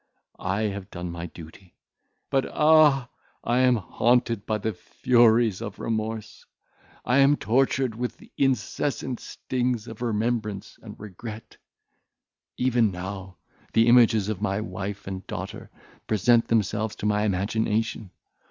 [0.49, 1.75] I have done my duty;
[2.31, 3.09] but ah!
[3.43, 6.43] I am haunted by the furies of remorse;
[7.05, 11.57] I am tortured with the incessant stings of remembrance and regret;
[12.57, 13.37] even now
[13.73, 15.69] the images of my wife and daughter
[16.07, 18.09] present themselves to my imagination.